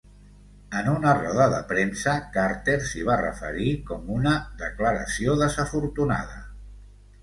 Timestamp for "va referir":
3.11-3.71